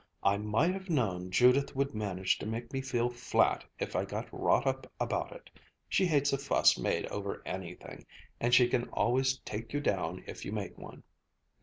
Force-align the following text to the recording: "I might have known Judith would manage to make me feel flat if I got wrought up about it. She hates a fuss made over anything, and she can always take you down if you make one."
"I 0.23 0.37
might 0.37 0.71
have 0.73 0.89
known 0.89 1.29
Judith 1.29 1.75
would 1.75 1.93
manage 1.93 2.39
to 2.39 2.47
make 2.47 2.73
me 2.73 2.81
feel 2.81 3.07
flat 3.07 3.63
if 3.77 3.95
I 3.95 4.03
got 4.03 4.33
wrought 4.33 4.65
up 4.65 4.91
about 4.99 5.31
it. 5.31 5.51
She 5.87 6.07
hates 6.07 6.33
a 6.33 6.39
fuss 6.39 6.75
made 6.75 7.05
over 7.11 7.43
anything, 7.45 8.07
and 8.39 8.51
she 8.51 8.67
can 8.67 8.89
always 8.89 9.37
take 9.41 9.73
you 9.73 9.79
down 9.79 10.23
if 10.25 10.43
you 10.43 10.51
make 10.51 10.75
one." 10.75 11.03